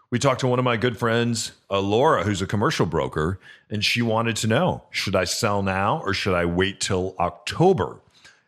[0.10, 3.86] we talked to one of my good friends, uh, Laura, who's a commercial broker, and
[3.86, 8.00] she wanted to know should I sell now or should I wait till October?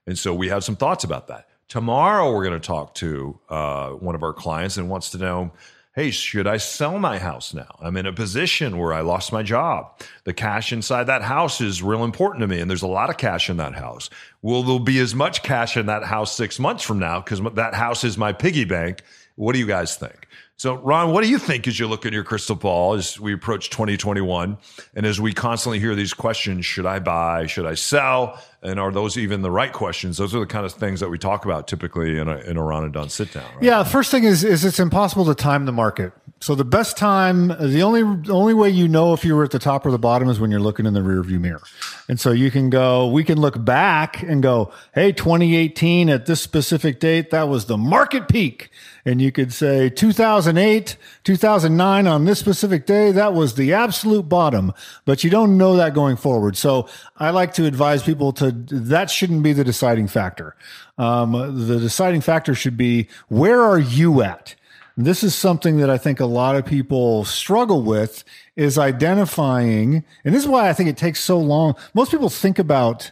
[0.07, 1.49] And so we have some thoughts about that.
[1.67, 5.51] Tomorrow, we're going to talk to uh, one of our clients and wants to know
[5.99, 7.75] hey, should I sell my house now?
[7.81, 9.99] I'm in a position where I lost my job.
[10.23, 13.17] The cash inside that house is real important to me, and there's a lot of
[13.17, 14.09] cash in that house.
[14.41, 17.19] Will there be as much cash in that house six months from now?
[17.19, 19.01] Because that house is my piggy bank.
[19.35, 20.25] What do you guys think?
[20.59, 23.33] So, Ron, what do you think as you look at your crystal ball as we
[23.33, 24.57] approach 2021?
[24.93, 27.45] And as we constantly hear these questions should I buy?
[27.45, 28.37] Should I sell?
[28.61, 30.17] And are those even the right questions?
[30.17, 32.61] Those are the kind of things that we talk about typically in a, in a
[32.61, 33.45] Ron and Don sit down.
[33.55, 33.63] Right?
[33.63, 36.11] Yeah, first thing is is it's impossible to time the market.
[36.41, 39.59] So the best time, the only only way you know if you were at the
[39.59, 41.61] top or the bottom is when you're looking in the rearview mirror.
[42.07, 46.41] And so you can go, we can look back and go, hey, 2018 at this
[46.41, 48.69] specific date, that was the market peak.
[49.03, 54.71] And you could say 2008, 2009 on this specific day, that was the absolute bottom.
[55.03, 56.55] But you don't know that going forward.
[56.55, 60.55] So I like to advise people to that shouldn't be the deciding factor.
[60.97, 61.33] Um,
[61.67, 64.55] the deciding factor should be where are you at?
[65.01, 68.25] This is something that I think a lot of people struggle with
[68.57, 71.75] is identifying, and this is why I think it takes so long.
[71.93, 73.09] Most people think about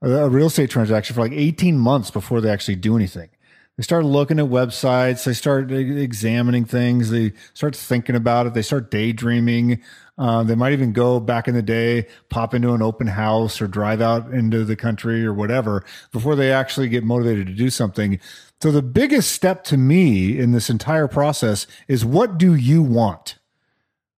[0.00, 3.28] a real estate transaction for like 18 months before they actually do anything.
[3.76, 8.62] They start looking at websites, they start examining things, they start thinking about it, they
[8.62, 9.82] start daydreaming.
[10.18, 13.66] Uh, they might even go back in the day, pop into an open house or
[13.66, 18.18] drive out into the country or whatever before they actually get motivated to do something.
[18.62, 23.36] So the biggest step to me in this entire process is what do you want?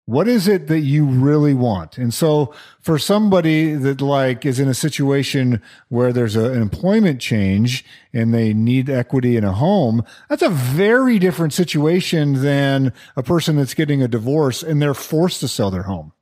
[0.09, 1.99] What is it that you really want?
[1.99, 7.21] And so for somebody that like is in a situation where there's a, an employment
[7.21, 13.23] change and they need equity in a home, that's a very different situation than a
[13.23, 16.15] person that's getting a divorce and they're forced to sell their home.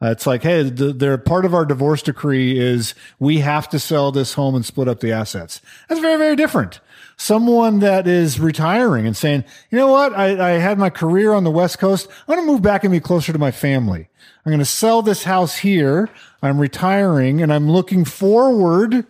[0.00, 3.80] Uh, it's like, hey, the, they're part of our divorce decree is we have to
[3.80, 5.60] sell this home and split up the assets.
[5.88, 6.78] That's very, very different.
[7.16, 10.12] Someone that is retiring and saying, you know what?
[10.14, 12.08] I, I had my career on the West Coast.
[12.28, 14.08] I'm going to move back and be closer to my family.
[14.44, 16.10] I'm going to sell this house here.
[16.42, 19.06] I'm retiring and I'm looking forward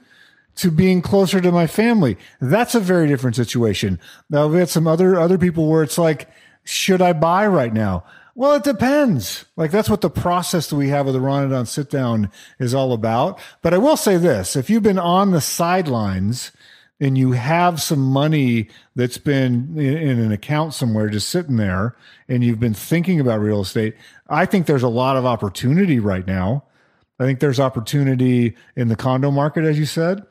[0.56, 2.16] to being closer to my family.
[2.40, 4.00] That's a very different situation.
[4.30, 6.30] Now we had some other, other people where it's like,
[6.64, 8.04] should I buy right now?
[8.36, 9.46] Well, it depends.
[9.56, 12.30] Like that's what the process that we have with the Ron and Don sit down
[12.58, 13.40] is all about.
[13.62, 16.52] But I will say this: if you've been on the sidelines
[17.00, 21.96] and you have some money that's been in, an account somewhere just sitting there,
[22.28, 23.94] and you've been thinking about real estate,
[24.28, 26.64] I think there's a lot of opportunity right now.
[27.18, 30.24] I think there's opportunity in the condo market, as you said.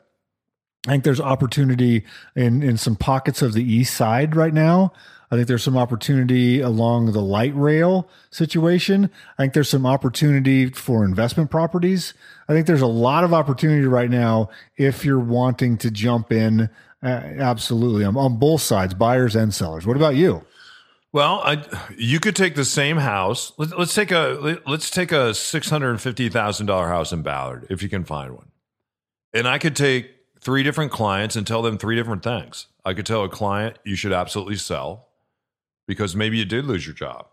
[0.86, 4.92] I think there's opportunity in in some pockets of the east side right now.
[5.30, 9.10] I think there's some opportunity along the light rail situation.
[9.36, 12.14] I think there's some opportunity for investment properties.
[12.48, 16.70] I think there's a lot of opportunity right now if you're wanting to jump in.
[17.02, 19.84] Uh, absolutely, I'm on both sides, buyers and sellers.
[19.84, 20.44] What about you?
[21.12, 21.64] Well, I,
[21.96, 23.52] you could take the same house.
[23.58, 27.66] Let, us take a let's take a six hundred fifty thousand dollar house in Ballard,
[27.68, 28.50] if you can find one,
[29.32, 30.10] and I could take
[30.46, 32.68] three different clients and tell them three different things.
[32.84, 35.08] I could tell a client you should absolutely sell
[35.88, 37.26] because maybe you did lose your job.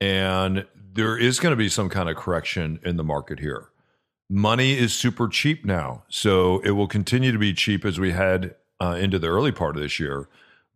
[0.00, 3.68] And there is going to be some kind of correction in the market here.
[4.30, 6.04] Money is super cheap now.
[6.08, 9.76] So it will continue to be cheap as we head uh, into the early part
[9.76, 10.26] of this year.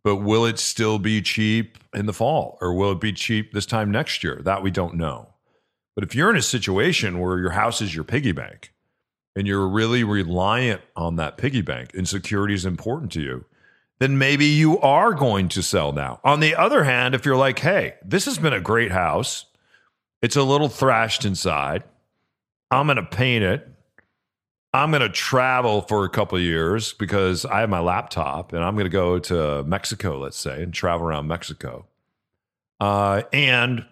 [0.03, 3.65] But will it still be cheap in the fall or will it be cheap this
[3.65, 4.41] time next year?
[4.43, 5.33] That we don't know.
[5.95, 8.73] But if you're in a situation where your house is your piggy bank
[9.37, 13.45] and you're really reliant on that piggy bank and security is important to you,
[13.99, 16.19] then maybe you are going to sell now.
[16.23, 19.45] On the other hand, if you're like, hey, this has been a great house,
[20.23, 21.83] it's a little thrashed inside,
[22.71, 23.69] I'm going to paint it.
[24.73, 28.73] I'm going to travel for a couple years because I have my laptop and I'm
[28.73, 31.85] going to go to Mexico, let's say, and travel around Mexico.
[32.79, 33.85] Uh, and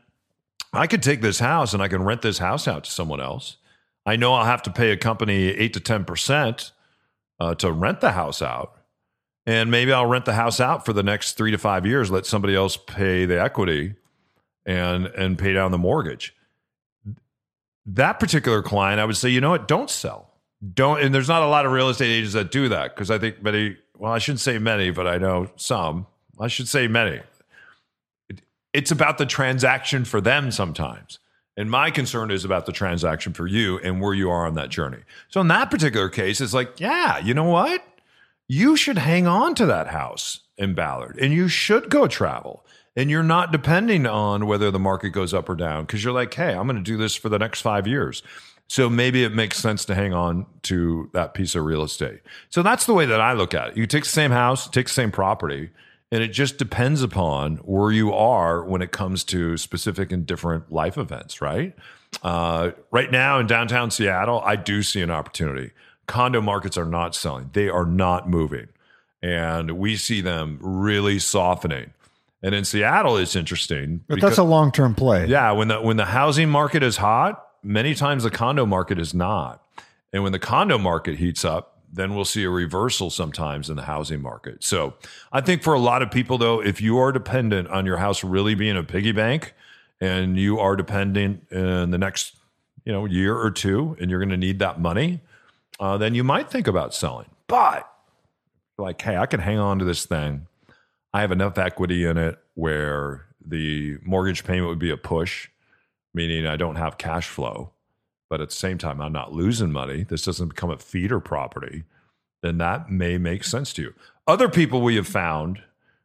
[0.74, 3.58] I could take this house and I can rent this house out to someone else.
[4.06, 6.72] I know I'll have to pay a company eight to 10%
[7.40, 8.76] uh, to rent the house out
[9.46, 12.26] and maybe I'll rent the house out for the next three to five years, let
[12.26, 13.96] somebody else pay the equity
[14.66, 16.36] and and pay down the mortgage.
[17.86, 20.32] That particular client, I would say, you know what, don't sell.
[20.74, 23.20] Don't and there's not a lot of real estate agents that do that because I
[23.20, 26.08] think many, well, I shouldn't say many, but I know some.
[26.40, 27.22] I should say many.
[28.30, 28.42] It,
[28.74, 31.20] it's about the transaction for them sometimes.
[31.58, 34.70] And my concern is about the transaction for you and where you are on that
[34.70, 35.00] journey.
[35.30, 37.82] So in that particular case, it's like, yeah, you know what?
[38.48, 42.66] you should hang on to that house in Ballard and you should go travel.
[42.98, 46.34] And you're not depending on whether the market goes up or down because you're like,
[46.34, 48.24] hey, I'm going to do this for the next five years.
[48.68, 52.22] So maybe it makes sense to hang on to that piece of real estate.
[52.50, 53.78] So that's the way that I look at it.
[53.78, 55.72] You take the same house, take the same property,
[56.12, 60.72] and it just depends upon where you are when it comes to specific and different
[60.72, 61.76] life events, right?
[62.24, 65.72] Uh, right now in downtown Seattle, I do see an opportunity
[66.08, 67.50] condo markets are not selling.
[67.54, 68.68] They are not moving.
[69.22, 71.94] And we see them really softening.
[72.44, 74.04] And in Seattle, it's interesting.
[74.08, 75.26] But because, that's a long term play.
[75.26, 75.52] Yeah.
[75.52, 79.64] When the when the housing market is hot, many times the condo market is not.
[80.14, 83.84] And when the condo market heats up, then we'll see a reversal sometimes in the
[83.84, 84.64] housing market.
[84.64, 84.94] So
[85.32, 88.24] I think for a lot of people, though, if you are dependent on your house
[88.24, 89.54] really being a piggy bank
[90.02, 92.36] and you are dependent in the next
[92.84, 95.22] you know year or two and you're going to need that money
[95.80, 97.28] uh, then you might think about selling.
[97.48, 97.90] But
[98.78, 100.48] like, hey, I can hang on to this thing.
[101.14, 105.50] I have enough equity in it where the mortgage payment would be a push,
[106.14, 107.72] meaning I don't have cash flow.
[108.30, 110.04] But at the same time, I'm not losing money.
[110.04, 111.84] This doesn't become a feeder property.
[112.42, 113.94] Then that may make sense to you.
[114.28, 115.62] Other people we have found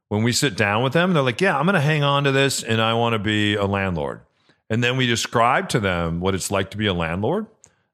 [0.09, 2.33] when we sit down with them, they're like, yeah, I'm going to hang on to
[2.33, 4.21] this and I want to be a landlord.
[4.69, 7.47] And then we describe to them what it's like to be a landlord.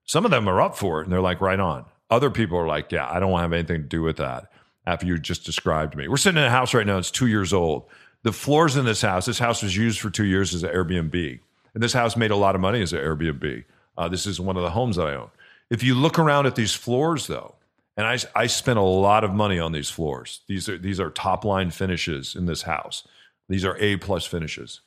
[0.04, 1.84] Some of them are up for it and they're like, right on.
[2.08, 4.50] Other people are like, yeah, I don't want to have anything to do with that
[4.86, 6.08] after you just described to me.
[6.08, 7.84] We're sitting in a house right now, it's two years old.
[8.22, 11.40] The floors in this house, this house was used for two years as an Airbnb.
[11.74, 13.64] And this house made a lot of money as an Airbnb.
[13.96, 15.30] Uh, this is one of the homes that I own.
[15.70, 17.54] If you look around at these floors, though,
[17.96, 20.40] and I, I spent a lot of money on these floors.
[20.48, 23.06] These are these are top line finishes in this house.
[23.48, 24.80] These are A plus finishes.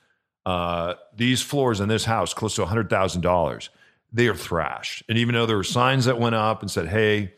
[0.46, 3.70] uh, these floors in this house, close to $100,000,
[4.12, 5.04] they are thrashed.
[5.10, 7.34] And even though there were signs that went up and said, hey,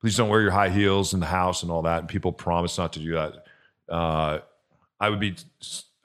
[0.00, 2.78] please don't wear your high heels in the house and all that, and people promise
[2.78, 3.44] not to do that,
[3.88, 4.38] uh,
[4.98, 5.36] I would be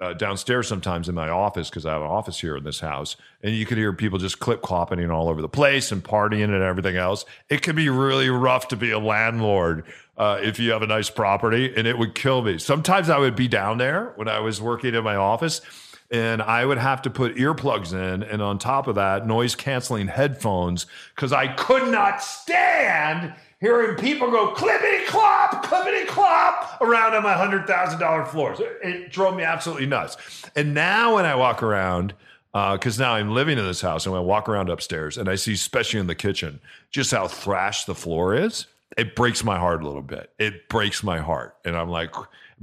[0.01, 3.15] uh, downstairs sometimes in my office because I have an office here in this house,
[3.43, 6.63] and you could hear people just clip clopping all over the place and partying and
[6.63, 7.23] everything else.
[7.49, 9.85] It can be really rough to be a landlord
[10.17, 12.57] uh, if you have a nice property, and it would kill me.
[12.57, 15.61] Sometimes I would be down there when I was working in my office,
[16.09, 20.07] and I would have to put earplugs in, and on top of that, noise canceling
[20.07, 27.23] headphones because I could not stand hearing people go clippity clop, clippity clop around on
[27.23, 28.59] my hundred thousand dollar floors.
[28.83, 30.17] It, drove me absolutely nuts.
[30.55, 32.13] And now when I walk around,
[32.51, 35.35] because now I'm living in this house, and when I walk around upstairs and I
[35.35, 36.59] see, especially in the kitchen,
[36.89, 38.65] just how thrashed the floor is,
[38.97, 40.31] it breaks my heart a little bit.
[40.37, 42.13] It breaks my heart, and I'm like.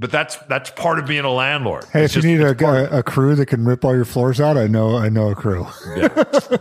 [0.01, 1.83] But that's that's part of being a landlord.
[1.91, 4.05] Hey, It's if you just- need a, a, a crew that can rip all your
[4.05, 5.67] floors out, I know I know a crew.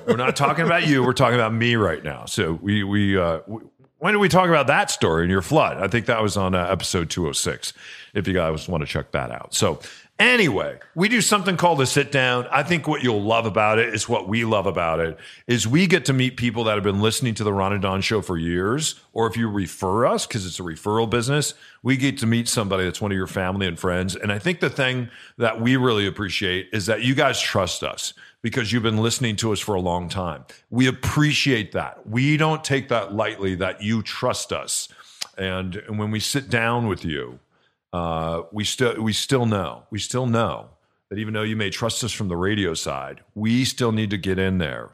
[0.09, 1.05] We're not talking about you.
[1.05, 2.25] We're talking about me right now.
[2.25, 3.61] So we we, uh, we
[3.99, 5.79] when did we talk about that story in your flood?
[5.79, 7.73] I think that was on uh, episode 206.
[8.15, 9.55] If you guys want to check that out.
[9.55, 9.81] So
[10.19, 12.47] anyway, we do something called a sit down.
[12.51, 15.87] I think what you'll love about it is what we love about it is we
[15.87, 18.37] get to meet people that have been listening to the Ron and Don show for
[18.37, 22.49] years, or if you refer us because it's a referral business, we get to meet
[22.49, 24.17] somebody that's one of your family and friends.
[24.17, 28.15] And I think the thing that we really appreciate is that you guys trust us
[28.43, 30.45] because you've been listening to us for a long time.
[30.71, 32.07] We appreciate that.
[32.09, 34.89] We don't take that lightly that you trust us.
[35.37, 37.41] And, and when we sit down with you,
[37.93, 40.69] uh, we still we still know we still know
[41.09, 44.19] that even though you may trust us from the radio side, we still need to
[44.19, 44.91] get in there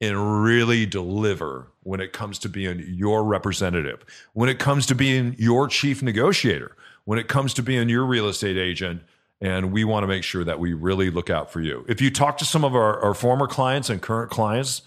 [0.00, 5.36] and really deliver when it comes to being your representative, when it comes to being
[5.38, 9.02] your chief negotiator, when it comes to being your real estate agent.
[9.42, 11.84] And we want to make sure that we really look out for you.
[11.88, 14.82] If you talk to some of our, our former clients and current clients,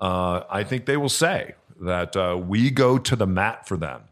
[0.00, 4.02] uh, I think they will say that uh, we go to the mat for them,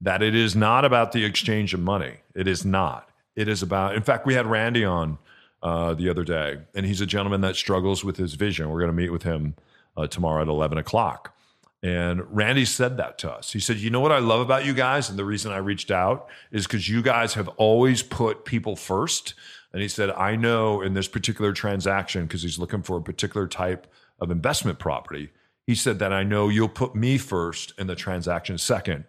[0.00, 2.14] that it is not about the exchange of money.
[2.34, 3.08] It is not.
[3.36, 5.18] It is about, in fact, we had Randy on
[5.62, 8.68] uh, the other day, and he's a gentleman that struggles with his vision.
[8.70, 9.54] We're going to meet with him
[9.96, 11.34] uh, tomorrow at 11 o'clock.
[11.82, 13.52] And Randy said that to us.
[13.52, 15.08] He said, You know what I love about you guys?
[15.08, 19.34] And the reason I reached out is because you guys have always put people first.
[19.72, 23.46] And he said, I know in this particular transaction, because he's looking for a particular
[23.46, 23.86] type
[24.18, 25.30] of investment property,
[25.66, 29.04] he said that I know you'll put me first and the transaction second.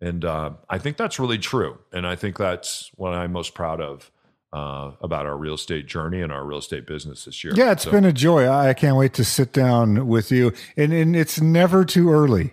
[0.00, 1.78] And uh, I think that's really true.
[1.92, 4.10] And I think that's what I'm most proud of
[4.52, 7.52] uh, about our real estate journey and our real estate business this year.
[7.56, 8.48] Yeah, it's So- been a joy.
[8.48, 10.52] I can't wait to sit down with you.
[10.76, 12.52] And, and it's never too early.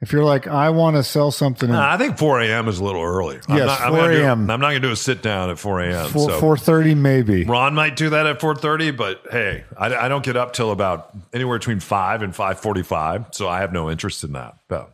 [0.00, 2.66] If you're like, I want to sell something Nah, at I think 4 a.m.
[2.66, 3.38] is a little early.
[3.48, 4.50] I'm Yes, not, 4 gonna do- a.m..
[4.50, 6.10] I'm not going to do a sit down at 4 a.m.
[6.10, 7.44] four so four thirty, maybe.
[7.44, 11.10] Ron might do that at 4:30, but hey, I, I don't get up till about
[11.32, 14.56] anywhere between five and 5:45, so I have no interest in that.
[14.68, 14.92] But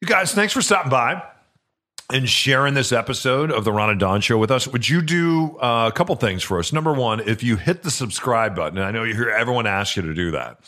[0.00, 1.22] you guys, thanks for stopping by
[2.12, 4.68] and sharing this episode of the Ron and Don Show with us.
[4.68, 6.72] Would you do uh, a couple things for us?
[6.72, 10.02] Number one, if you hit the subscribe button, I know you hear everyone ask you
[10.02, 10.60] to do that,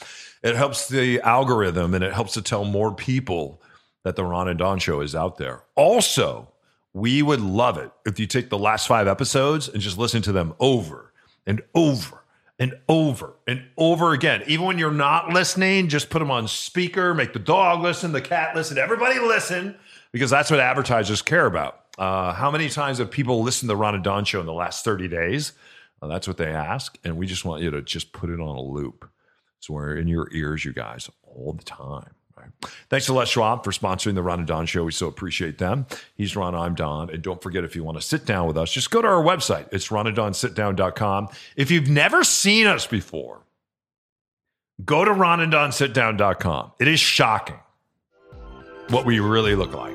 [0.43, 3.61] it helps the algorithm and it helps to tell more people
[4.05, 5.63] that the Ron and Don Show is out there.
[5.75, 6.49] Also,
[6.95, 10.33] we would love it if you take the last five episodes and just listen to
[10.33, 11.13] them over
[11.47, 12.25] and over
[12.59, 14.43] and over and over again.
[14.47, 18.21] Even when you're not listening, just put them on speaker, make the dog listen, the
[18.21, 19.77] cat listen, everybody listen,
[20.15, 21.81] because that's what advertisers care about.
[21.99, 24.85] Uh, how many times have people listened to Ron and Don show in the last
[24.85, 25.55] 30 days?
[26.01, 26.97] Well, that's what they ask.
[27.03, 29.11] And we just want you to just put it on a loop.
[29.59, 32.15] So we're in your ears, you guys, all the time.
[32.91, 34.85] Thanks to Les Schwab for sponsoring the Ron and Don show.
[34.85, 35.87] We so appreciate them.
[36.15, 37.11] He's Ron, I'm Don.
[37.11, 39.23] And don't forget, if you want to sit down with us, just go to our
[39.23, 39.67] website.
[39.73, 41.29] It's ronanddonsitdown.com.
[41.57, 43.41] If you've never seen us before,
[44.85, 46.73] go to ronanddonsitdown.com.
[46.79, 47.59] It is shocking
[48.91, 49.95] what we really look like.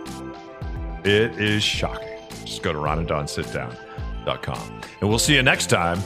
[1.06, 2.08] It is shocking.
[2.46, 4.82] Just go to ronanddonsitdown.com.
[5.02, 6.00] And we'll see you next time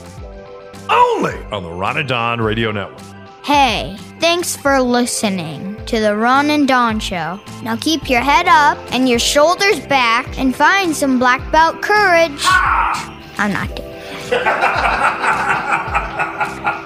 [0.90, 3.00] only on the Ron and Don Radio Network.
[3.44, 7.38] Hey, thanks for listening to the Ron and Don Show.
[7.62, 12.40] Now keep your head up and your shoulders back and find some black belt courage.
[13.36, 13.84] I'm not kidding.